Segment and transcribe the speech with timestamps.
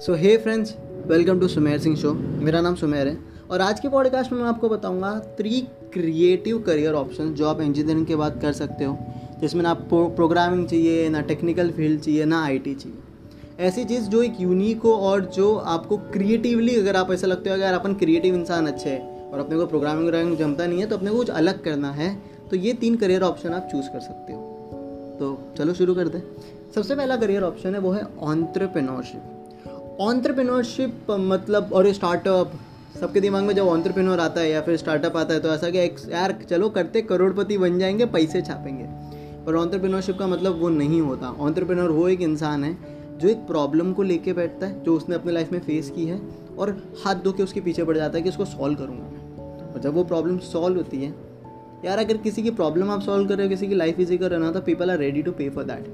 [0.00, 0.74] So hey friends
[1.06, 3.16] welcome to Sumer Singh show मेरा नाम सुमेर है।
[3.50, 5.60] और आज के पॉडकास्ट में मैं आपको बताऊँगा थ्री
[5.92, 8.96] क्रिएटिव करियर ऑप्शन जो आप इंजीनियरिंग के बाद कर सकते हो।
[9.40, 12.98] जिसमें ना प्रोग्रामिंग चाहिए, ना टेक्निकल फ़ील्ड चाहिए, ना आईटी चाहिए।
[13.60, 17.56] ऐसी चीज़ जो एक यूनिक हो और जो आपको क्रिएटिवली अगर आप ऐसा लगते हो,
[17.56, 20.96] अगर अपन क्रिएटिव इंसान अच्छे है और अपने को प्रोग्रामिंग वोग्रामिंग जमता नहीं है तो
[20.96, 22.14] अपने को कुछ अलग करना है
[22.50, 26.22] तो ये तीन करियर ऑप्शन आप चूज़ कर सकते हो। तो चलो शुरू करते
[26.74, 29.34] सबसे पहला करियर ऑप्शन है, वो है ऑन्ट्रप्रेन्योरशिप
[30.00, 32.52] ऑन्ट्रप्रेन्योरशिप मतलब और स्टार्टअप
[33.00, 35.78] सबके दिमाग में जब ऑन्ट्रप्रेन्योर आता है या फिर स्टार्टअप आता है तो ऐसा कि
[36.12, 38.84] यार, चलो करते, करोड़पति बन जाएँगे, पैसे छापेंगे।
[39.46, 42.78] पर ऑन्ट्रप्रेन्योरशिप का मतलब वो नहीं होता। ऑन्ट्रप्रेन्योर वो एक इंसान है,
[43.18, 46.20] जो एक प्रॉब्लम को लेके बैठता है, जो उसने अपने लाइफ में फेस की है,
[46.58, 49.36] और हाथ धो के उसके पीछे पड़ जाता है कि उसको सॉल्व करूँगा मैं।
[49.74, 51.14] और जब वो प्रॉब्लम सॉल्व होती है,
[51.84, 54.30] यार, अगर किसी की प्रॉब्लम आप सॉल्व कर रहे हो, किसी की लाइफ इजी कर
[54.30, 55.88] रहे हो ना तो people are ready to pay for that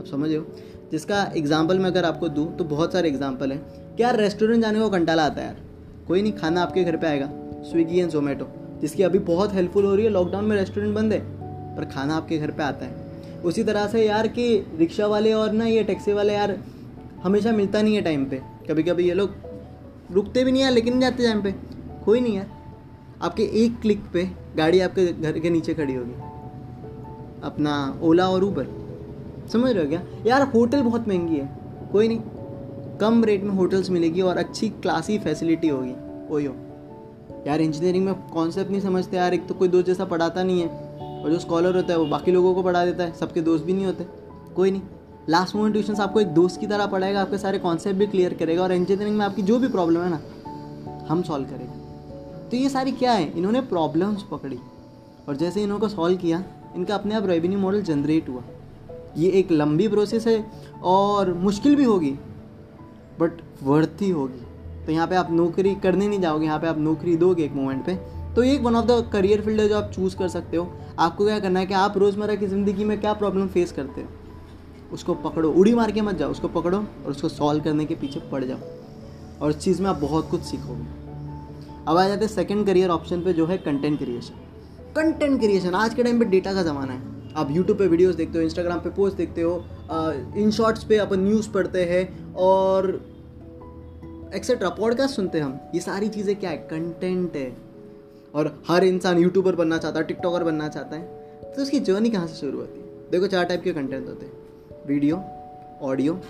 [0.00, 0.46] आप समझ हो?
[0.92, 4.88] जिसका एग्ज़ाम्पल मैं अगर आपको दूँ तो बहुत सारे एग्ज़ाम्पल हैं। क्या रेस्टोरेंट जाने को
[4.90, 5.56] कंटाला आता है यार?
[6.08, 7.28] कोई नहीं, खाना आपके घर पे आएगा।
[7.62, 8.48] स्विगी एंड जोमेटो
[8.80, 11.20] जिसकी अभी बहुत हेल्पफुल हो रही है। लॉकडाउन में रेस्टोरेंट बंद है,
[11.76, 14.46] पर खाना आपके घर पे आता है। उसी तरह से यार कि
[14.78, 16.56] रिक्शा वाले और ना ये टैक्सी वाले यार,
[17.22, 19.34] हमेशा मिलता नहीं है टाइम पे। कभी कभी ये लोग
[20.12, 21.54] रुकते भी नहीं यार लेकिन जाते टाइम पे।
[22.04, 22.50] कोई नहीं यार।
[23.22, 26.14] आपके एक क्लिक पे गाड़ी आपके घर के नीचे खड़ी होगी।
[27.44, 28.81] अपना ओला और ऊबर
[29.48, 30.02] समझ रहे हो क्या?
[30.26, 31.58] यार, होटल बहुत महँगी है।
[31.92, 32.20] कोई नहीं।
[32.98, 35.94] कम रेट में होटल्स मिलेगी और अच्छी क्लासी फैसिलिटी होगी।
[36.46, 36.56] हो।
[37.46, 40.68] यार इंजीनियरिंग में कॉन्सेप्ट नहीं समझते यार। एक तो कोई दोस्त जैसा पढ़ाता नहीं है।
[41.24, 43.72] और जो स्कॉलर होता है, वो बाकी लोगों को पढ़ा देता है। सबके दोस्त भी
[43.72, 44.06] नहीं होते।
[44.56, 44.82] कोई नहीं।
[45.28, 48.62] लास्ट मोमेंट ट्यूशन आपको एक दोस्त की तरह पढ़ाएगा। आपके सारे कॉन्सेप्ट भी क्लियर करेगा।
[48.62, 50.20] और इंजीनियरिंग में आपकी जो भी प्रॉब्लम है ना,
[51.08, 51.82] हम सॉल्व करेंगे।
[52.50, 53.38] तो ये सारी क्या है?
[53.38, 54.58] इन्होंने प्रॉब्लम्स पकड़ी।
[55.28, 56.44] और जैसे इन्होंने सॉल्व किया,
[56.76, 58.42] इनका अपने आप रेवेन्यू मॉडल जनरेट हुआ।
[59.16, 60.44] ये एक लंबी प्रोसेस है
[60.84, 62.10] और मुश्किल भी होगी
[63.20, 64.40] बट वर्थ ही होगी।
[64.86, 67.84] तो यहाँ पे आप नौकरी करने नहीं जाओगे, यहाँ पे आप नौकरी दोगे एक मोमेंट
[67.86, 67.94] पे।
[68.34, 71.24] तो एक one of the career field है जो आप चूज़ कर सकते हो। आपको
[71.24, 74.08] क्या करना है कि आप रोज़मर्रा की ज़िंदगी में क्या प्रॉब्लम फेस करते हो?
[74.92, 78.20] उसको पकड़ो, उड़ी मार के मत जाओ, उसको पकड़ो और उसको सॉल्व करने के पीछे
[78.32, 78.58] पड़ जाओ।
[79.40, 80.86] और इस चीज़ में आप बहुत कुछ सीखोगे।
[81.88, 84.34] अब आ जाते हैं सेकेंड करियर ऑप्शन पे, जो है कंटेंट क्रिएशन
[84.96, 88.38] कंटेंट क्रिएशन आज के टाइम पे डेटा का ज़माना है। आप यूट्यूब पे वीडियोस देखते
[88.38, 89.64] हो इंस्टाग्राम पे पोस्ट देखते हो
[90.36, 92.88] इन शॉर्ट्स पे अपन न्यूज़ पढ़ते हैं और
[94.34, 96.56] एक्सेट्रा पॉडकास्ट सुनते हैं हम। ये सारी चीज़ें क्या है?
[96.70, 97.56] कंटेंट है।
[98.34, 102.26] और हर इंसान यूट्यूबर बनना चाहता है टिकटॉकर बनना चाहता है। तो उसकी जर्नी कहाँ
[102.26, 102.86] से शुरू होती है?
[103.10, 104.32] देखो, चार टाइप के कंटेंट होते हैं।
[104.86, 105.22] वीडियो
[105.82, 106.20] ऑडियो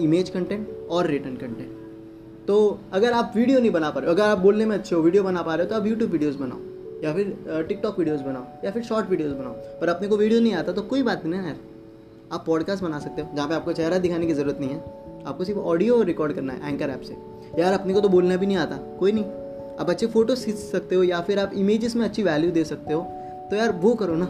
[0.00, 4.24] इमेज कंटेंट और रिटर्न कंटेंट तो अगर आप वीडियो नहीं बना पा रहे हो, अगर
[4.24, 6.58] आप बोलने में अच्छे हो वीडियो बना पा रहे हो तो आप यूट्यूब वीडियोज़ बनाओ।
[7.02, 10.54] या फिर टिकटॉक वीडियोज़ बनाओ, या फिर शॉर्ट वीडियोज़ बनाओ। पर अपने को वीडियो नहीं
[10.54, 11.56] आता तो कोई बात नहीं ना यार।
[12.32, 14.78] आप पॉडकास्ट बना सकते हो, जहाँ पे आपको चेहरा दिखाने की ज़रूरत नहीं है।
[15.26, 17.16] आपको सिर्फ़ ऑडियो रिकॉर्ड करना है एंकर ऐप से।
[17.58, 19.24] यार, अपने को तो बोलना भी नहीं आता, कोई नहीं।
[19.80, 22.94] आप अच्छे फ़ोटो खींच सकते हो, या फिर आप इमेजेस में अच्छी वैल्यू दे सकते
[22.94, 23.02] हो।
[23.50, 24.26] तो यार, वो करो ना।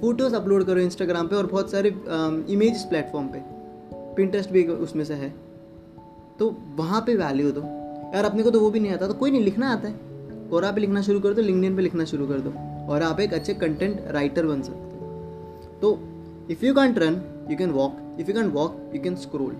[0.00, 1.88] फ़ोटोज़ अपलोड करो इंस्टाग्राम पे और बहुत सारे
[2.52, 3.42] इमेज प्लेटफॉर्म पे।
[4.16, 5.34] पिंटरेस्ट भी उसमें से है।
[6.38, 7.60] तो वहाँ पे वैल्यू दो।
[8.14, 10.09] यार, अपने को तो वो भी नहीं आता तो कोई नहीं, लिखना आता है।
[10.52, 12.52] और आप लिखना शुरू कर दो लिंकडिन पे लिखना शुरू कर दो
[12.92, 15.98] और आप एक अच्छे कंटेंट राइटर बन सकते हो। तो
[16.50, 19.56] if you can't run you can walk if you can walk you can scroll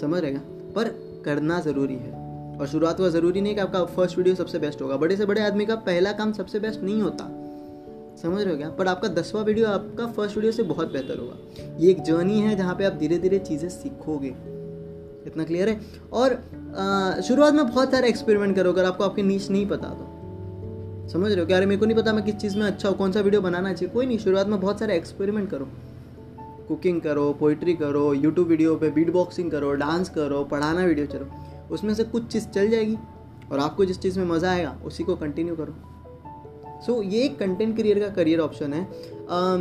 [0.00, 0.40] समझ रहेगा
[0.74, 0.88] पर
[1.24, 2.20] करना ज़रूरी है।
[2.58, 5.40] और शुरुआत हुआ ज़रूरी नहीं कि आपका फ़र्स्ट वीडियो सबसे बेस्ट होगा। बड़े से बड़े
[5.40, 7.24] आदमी का पहला काम सबसे बेस्ट नहीं होता।
[8.22, 8.70] समझ रहे हो क्या?
[8.70, 12.56] पर आपका दसवां वीडियो आपका फ़र्स्ट वीडियो से बहुत बेहतर होगा। ये एक जर्नी है
[12.56, 14.34] जहाँ पे आप धीरे धीरे चीज़ें सीखोगे।
[15.26, 15.80] इतना क्लियर है?
[16.12, 16.32] और
[17.22, 21.40] शुरुआत में बहुत सारे एक्सपेरिमेंट करो अगर आपको आपकी नीच नहीं पता तो। समझ रहे
[21.40, 21.46] हो?
[21.46, 23.40] कि अरे मेरे को नहीं पता मैं किस चीज़ में अच्छा हूँ कौन सा वीडियो
[23.40, 23.92] बनाना चाहिए?
[23.94, 25.68] कोई नहीं शुरुआत में बहुत सारे एक्सपेरिमेंट करो।
[26.68, 31.26] कुकिंग करो पोइट्री करो यूट्यूब वीडियो पे बीट बॉक्सिंग करो डांस करो पढ़ाना वीडियो चलो।
[31.70, 32.96] उसमें से कुछ चीज़ चल जाएगी
[33.52, 35.74] और आपको जिस चीज़ में मज़ा आएगा उसी को कंटिन्यू करो।
[36.86, 38.88] सो so, ये एक कंटेंट क्रिएटर का करियर ऑप्शन है।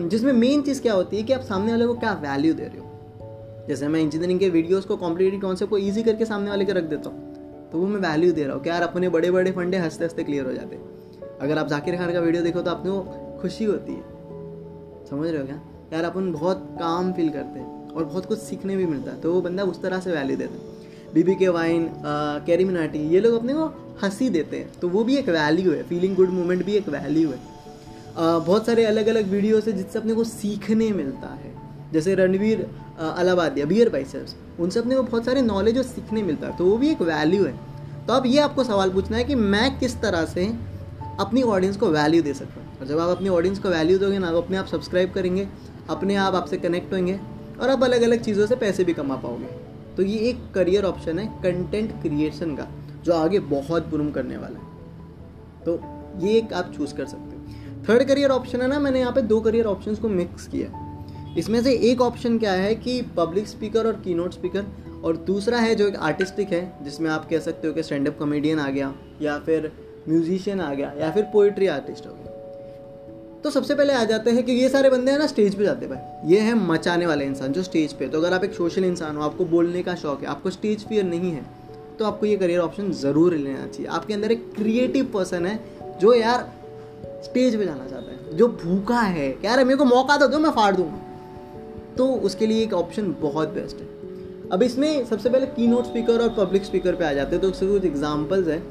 [0.10, 2.80] जिसमें मेन चीज़ क्या होती है कि आप सामने वाले को क्या वैल्यू दे रहे
[2.80, 2.91] हो?
[3.72, 6.84] जैसे मैं इंजीनियरिंग के वीडियोस को कॉम्प्लिकेटेड कॉन्सेप्ट को ईजी करके सामने वाले के रख
[6.84, 9.78] देता हूँ तो वो मैं वैल्यू दे रहा हूँ कि यार अपने बड़े बड़े फंडे
[9.78, 10.80] हँसते हँसते क्लियर हो। जाते
[11.42, 14.02] अगर आप जाकिर खान का वीडियो देखो तो आपको खुशी होती है।
[15.10, 15.62] समझ रहे हो क्या?
[15.94, 19.34] यार अपन बहुत काम फील करते हैं और बहुत कुछ सीखने भी मिलता है तो
[19.34, 21.90] वो बंदा उस तरह से वैल्यू देता है। बीबी के वाइन
[22.46, 23.66] कैरी मिनाटी ये लोग अपने को
[24.04, 27.30] हँसी देते हैं तो वो भी एक वैल्यू है फीलिंग गुड मोमेंट भी एक वैल्यू
[27.30, 31.60] है। uh, बहुत सारे अलग अलग वीडियोस है जिससे अपने को सीखने मिलता है।
[31.94, 32.60] जैसे रणवीर
[33.02, 36.78] अलाहाबादिया बियर बाइसेप्स उनसे अपने को बहुत सारे नॉलेज और सीखने मिलता है तो वो
[36.78, 37.54] भी एक वैल्यू है।
[38.08, 40.46] तो अब ये आपको सवाल पूछना है कि मैं किस तरह से
[41.20, 42.80] अपनी ऑडियंस को वैल्यू दे सकता हूँ?
[42.80, 45.48] और जब आप अपनी ऑडियंस को वैल्यू दोगे ना वो अपने आप सब्सक्राइब करेंगे,
[45.90, 47.20] अपने आप आपसे कनेक्ट होंगे
[47.62, 49.50] और आप अलग अलग चीज़ों से पैसे भी कमा पाओगे।
[49.98, 52.68] तो ये एक करियर ऑप्शन है कंटेंट क्रिएशन का,
[53.04, 54.66] जो आगे बहुत बुरूम करने वाला है।
[55.66, 55.80] तो
[56.20, 59.22] ये एक आप चूज़ कर सकते हो। थर्ड करियर ऑप्शन है ना, मैंने यहाँ पे
[59.24, 60.81] दो करियर ऑप्शंस को मिक्स किया।
[61.38, 64.66] इसमें से एक ऑप्शन क्या है कि पब्लिक स्पीकर और की स्पीकर
[65.04, 68.18] और दूसरा है जो एक आर्टिस्टिक है, जिसमें आप कह सकते हो कि स्टैंड अप
[68.20, 69.72] कॉमेडियन आ गया, या फिर
[70.10, 74.44] म्यूजिशियन आ गया, या फिर पोइट्री आर्टिस्ट हो गया। तो सबसे पहले आ जाते हैं
[74.44, 77.54] कि ये सारे बंदे हैं ना स्टेज पे जाते भाई। ये है मचाने वाले इंसान
[77.54, 80.28] जो स्टेज पे तो अगर आप एक सोशल इंसान हो, आपको बोलने का शौक है,
[80.28, 81.46] आपको स्टेज फियर नहीं है
[82.00, 85.60] तो आपको ये करियर ऑप्शन ज़रूर लेना चाहिए। आपके अंदर एक क्रिएटिव पर्सन है
[86.00, 86.52] जो यार
[87.24, 90.52] स्टेज पे जाना चाहता है, जो भूखा है। यार मेरे को मौका तो दो, मैं
[90.52, 91.08] फाड़ दूँगा।
[91.98, 93.88] तो उसके लिए एक ऑप्शन बहुत बेस्ट है।
[94.52, 97.50] अब इसमें सबसे पहले की नोट स्पीकर और पब्लिक स्पीकर पे आ जाते हैं तो
[97.50, 98.62] उससे कुछ एग्जाम्पल्स है।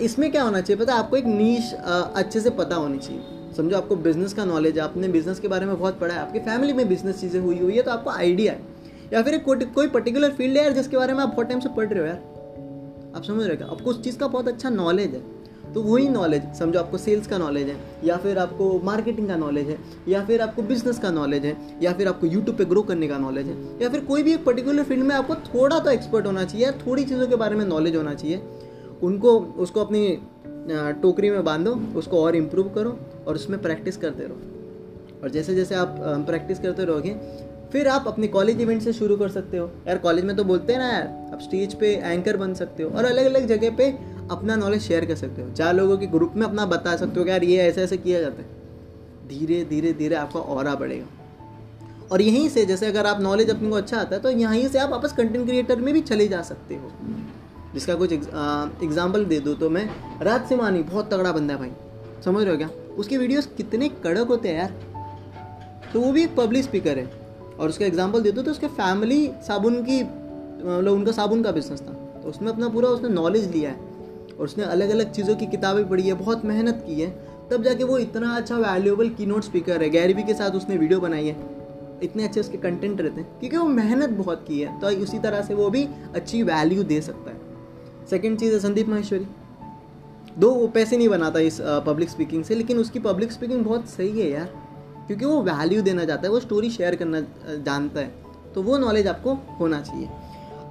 [0.00, 3.96] इसमें क्या होना चाहिए पता आपको एक नीच अच्छे से पता होनी चाहिए। समझो आपको
[3.96, 6.88] बिज़नेस का नॉलेज है, आपने बिज़नेस के बारे में बहुत पढ़ा है, आपकी फैमिली में
[6.88, 8.74] बिज़नेस चीज़ें हुई हुई है तो आपको आइडिया है।
[9.12, 11.68] या फिर कोई कोई पर्टिकुलर फ़ील्ड है यार जिसके बारे में आप बहुत टाइम से
[11.68, 15.14] पढ़ रहे हो यार। आप समझ रहे हो आपको उस चीज़ का बहुत अच्छा नॉलेज
[15.14, 15.20] है।
[15.76, 19.68] तो वही नॉलेज समझो आपको सेल्स का नॉलेज है, या फिर आपको मार्केटिंग का नॉलेज
[19.68, 19.76] है,
[20.08, 23.18] या फिर आपको बिज़नेस का नॉलेज है, या फिर आपको यूट्यूब पे ग्रो करने का
[23.18, 26.44] नॉलेज है, या फिर कोई भी एक पर्टिकुलर फ़ील्ड में आपको थोड़ा तो एक्सपर्ट होना
[26.44, 28.40] चाहिए, या थोड़ी चीज़ों के बारे में नॉलेज होना चाहिए,
[29.02, 30.08] उनको, उसको अपनी
[31.02, 35.74] टोकरी में बांधो, उसको और इम्प्रूव करो और उसमें प्रैक्टिस करते रहो। और जैसे जैसे
[35.74, 35.94] आप
[36.26, 37.14] प्रैक्टिस करते रहोगे,
[37.72, 40.72] फिर आप अपने कॉलेज इवेंट से शुरू कर सकते हो। यार कॉलेज में तो बोलते
[40.72, 44.15] हैं ना यार, आप स्टेज पे एंकर बन सकते हो और अलग अलग जगह पे
[44.30, 47.24] अपना नॉलेज शेयर कर सकते हो। चार लोगों के ग्रुप में अपना बता सकते हो
[47.24, 51.06] कि यार ये ऐसे ऐसे किया जाता है। धीरे धीरे धीरे आपका और बढ़ेगा।
[52.12, 54.78] और यहीं से जैसे अगर आप नॉलेज अपने को अच्छा आता है तो यहीं से
[54.78, 56.90] आप वापस कंटेंट क्रिएटर में भी चले जा सकते हो।
[57.74, 59.88] जिसका कुछ एग्ज़ाम्पल दे दो तो मैं
[60.22, 61.72] रात से मानी बहुत तगड़ा बंदा है भाई।
[62.24, 62.68] समझ रहे हो क्या?
[62.98, 64.74] उसके वीडियोस कितने कड़क होते हैं यार।
[65.92, 67.10] तो वो भी एक पब्लिक स्पीकर है।
[67.58, 71.80] और उसका एग्ज़ाम्पल दे दो तो उसके फैमिली साबुन की मतलब उनका साबुन का बिज़नेस
[71.80, 73.94] था। तो उसमें अपना पूरा उसने नॉलेज लिया है।
[74.38, 77.84] और उसने अलग अलग चीज़ों की किताबें पढ़ी है, बहुत मेहनत की है। तब जाके
[77.84, 81.36] वो इतना अच्छा वैल्यूएबल की नोट स्पीकर है। गैरवी के साथ उसने वीडियो बनाई है।
[82.02, 85.42] इतने अच्छे उसके कंटेंट रहते हैं। क्योंकि वो मेहनत बहुत की है तो उसी तरह
[85.42, 87.40] से वो भी अच्छी वैल्यू दे सकता है।
[88.10, 89.26] सेकेंड चीज़ है संदीप माहेश्वरी।
[90.38, 94.20] दो, वो पैसे नहीं बनाता इस पब्लिक स्पीकिंग से, लेकिन उसकी पब्लिक स्पीकिंग बहुत सही
[94.20, 94.66] है यार।
[95.06, 97.20] क्योंकि वो वैल्यू देना चाहता है, वो स्टोरी शेयर करना
[97.56, 98.14] जानता है।
[98.54, 100.08] तो वो नॉलेज आपको होना चाहिए।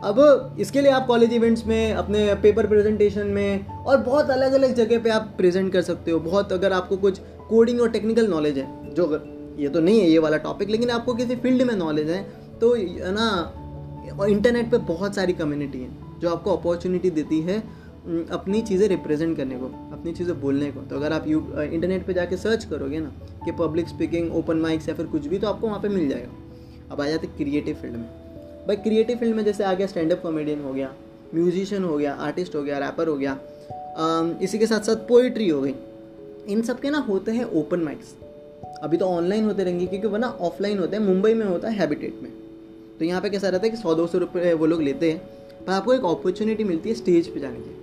[0.03, 4.73] अब इसके लिए आप कॉलेज इवेंट्स में, अपने पेपर प्रेजेंटेशन में और बहुत अलग अलग
[4.75, 7.19] जगह पे आप प्रेजेंट कर सकते हो। बहुत अगर आपको कुछ
[7.49, 9.21] कोडिंग और टेक्निकल नॉलेज है, जो अगर,
[9.59, 12.23] ये तो नहीं है ये वाला टॉपिक लेकिन आपको किसी फ़ील्ड में नॉलेज है
[12.61, 12.75] तो
[13.11, 15.89] ना इंटरनेट पे बहुत सारी कम्युनिटी है,
[16.19, 17.59] जो आपको अपॉर्चुनिटी देती है
[18.31, 22.13] अपनी चीज़ें रिप्रेजेंट करने को, अपनी चीज़ें बोलने को। तो अगर आप यू इंटरनेट पे
[22.13, 23.11] जाके सर्च करोगे ना,
[23.45, 26.91] कि पब्लिक स्पीकिंग ओपन माइक्स या फिर कुछ भी तो आपको वहाँ पे मिल जाएगा।
[26.91, 28.24] अब आ जाते क्रिएटिव फ़ील्ड में।
[28.67, 30.93] भाई क्रिएटिव फ़ील्ड में जैसे आ गया स्टैंड अप कॉमेडियन हो गया
[31.35, 33.37] म्यूजिशियन हो गया आर्टिस्ट हो गया रैपर हो गया
[34.43, 35.73] इसी के साथ साथ पोइट्री हो गई।
[36.47, 38.13] इन सब के ना होते हैं ओपन माइक्स
[38.83, 41.77] अभी तो ऑनलाइन होते रहेंगे, क्योंकि वो ना ऑफलाइन होते हैं, मुंबई में होता है
[41.77, 42.31] हैबिटेट में।
[42.99, 45.19] तो यहाँ पे कैसा रहता है कि सौ दो सौ रुपये वो लोग लेते हैं,
[45.65, 47.75] पर आपको एक अपॉर्चुनिटी मिलती है स्टेज पे जाने की।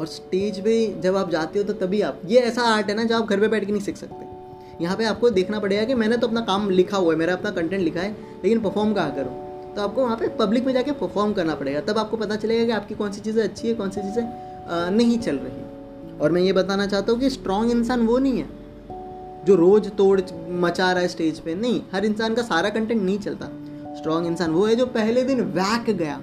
[0.00, 3.04] और स्टेज पे जब आप जाते हो तो तभी आप, ये ऐसा आर्ट है ना,
[3.04, 4.33] जो आप घर पे बैठ के नहीं सीख सकते।
[4.80, 7.50] यहाँ पे आपको देखना पड़ेगा कि मैंने तो अपना काम लिखा हुआ है, मेरा अपना
[7.50, 8.10] कंटेंट लिखा है,
[8.44, 9.74] लेकिन परफॉर्म कहाँ करूँ?
[9.74, 12.72] तो आपको वहाँ पे पब्लिक में जाके परफॉर्म करना पड़ेगा। तब आपको पता चलेगा कि
[12.72, 16.52] आपकी कौन सी चीज़ें अच्छी है, कौन सी चीज़ें नहीं चल रही और मैं ये
[16.52, 18.48] बताना चाहता हूँ कि स्ट्रॉन्ग इंसान वो नहीं है,
[19.46, 23.18] जो रोज तोड़ मचा रहा है स्टेज पे। नहीं, हर इंसान का सारा कंटेंट नहीं
[23.18, 23.46] चलता।
[23.96, 26.20] स्ट्रॉन्ग इंसान वो है जो पहले दिन वैक गया,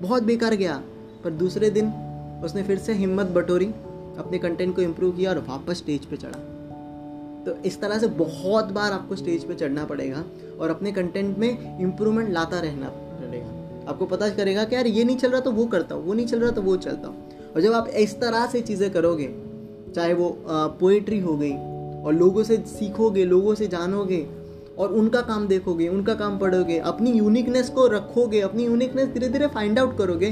[0.00, 0.82] बहुत बेकार गया,
[1.24, 1.92] पर दूसरे दिन
[2.44, 3.66] उसने फिर से हिम्मत बटोरी,
[4.18, 6.38] अपने कंटेंट को इम्प्रूव किया और वापस स्टेज पे चढ़ा।
[7.46, 10.24] तो इस तरह से बहुत बार आपको स्टेज पे चढ़ना पड़ेगा
[10.60, 15.16] और अपने कंटेंट में इम्प्रूवमेंट लाता रहना पड़ेगा। आपको पता करेगा कि यार ये नहीं
[15.16, 17.60] चल रहा तो वो करता हूँ, वो नहीं चल रहा तो वो चलता हूँ। और
[17.60, 19.28] जब आप इस तरह से चीज़ें करोगे,
[19.94, 20.36] चाहे वो
[20.80, 24.26] पोइट्री हो गई और लोगों से सीखोगे, लोगों से जानोगे
[24.78, 29.46] और उनका काम देखोगे, उनका काम पढ़ोगे, अपनी यूनिकनेस को रखोगे, अपनी यूनिकनेस धीरे धीरे
[29.46, 30.30] फाइंड आउट करोगे,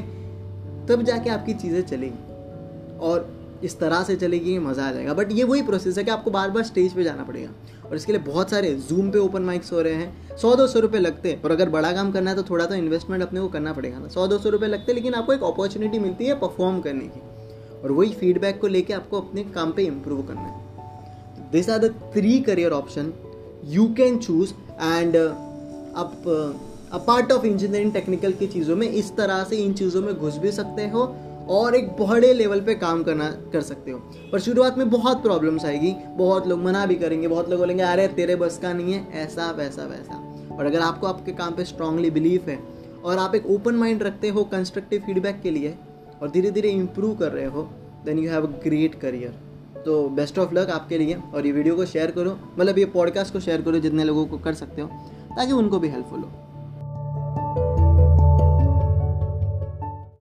[0.88, 3.26] तब जाके आपकी चीज़ें चलेंगी। और
[3.62, 6.50] इस तरह से चलेगी, मज़ा आ जाएगा। बट ये वही प्रोसेस है कि आपको बार
[6.50, 7.50] बार स्टेज पे जाना पड़ेगा।
[7.88, 10.80] और इसके लिए बहुत सारे जूम पे ओपन माइक्स हो रहे हैं। सौ दो सौ
[10.80, 13.48] रुपये लगते हैं। और अगर बड़ा काम करना है तो थोड़ा तो इन्वेस्टमेंट अपने को
[13.48, 16.34] करना पड़ेगा ना। सौ दो सौ रुपये लगते हैं, लेकिन आपको एक अपॉर्चुनिटी मिलती है
[16.34, 17.20] परफॉर्म करने की।
[17.82, 21.94] और वही फीडबैक को लेके आपको अपने काम पे इम्प्रूव करना है। This are the
[22.14, 23.12] three career option
[23.64, 25.16] you can choose and
[25.96, 26.22] आप
[26.92, 30.36] a part of engineering technical की चीज़ों में इस तरह से इन चीज़ों में घुस
[30.38, 31.04] भी सकते हो।
[31.48, 33.98] और एक बड़े लेवल पे काम करना, कर सकते हो।
[34.32, 38.08] पर शुरुआत में बहुत प्रॉब्लम्स आएगी, बहुत लोग मना भी करेंगे, बहुत लोग बोलेंगे, अरे,
[38.08, 42.10] तेरे बस का नहीं है। ऐसा, वैसा वैसा। और अगर आपको आपके काम पे स्ट्रांगली
[42.10, 42.58] बिलीव है
[43.04, 45.74] और आप एक ओपन माइंड रखते हो कंस्ट्रक्टिव फीडबैक के लिए
[46.22, 47.70] और धीरे धीरे इम्प्रूव कर रहे हो
[48.04, 49.34] then you have a great career
[49.86, 53.32] तो बेस्ट ऑफ़ लक आपके लिए और ये वीडियो को शेयर करो। मतलब ये पॉडकास्ट
[53.32, 54.88] को शेयर करो जितने लोगों को कर सकते हो,
[55.30, 56.30] ताकि उनको भी हेल्पफुल हो।